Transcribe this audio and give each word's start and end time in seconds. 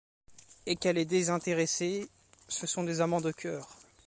Et 0.65 0.75
qu'elle 0.77 0.97
est 0.97 1.05
désintéressée, 1.05 2.09
ce 2.47 2.65
sont 2.65 2.83
des 2.83 3.01
amants 3.01 3.21
de 3.21 3.31
cœur. 3.31 3.69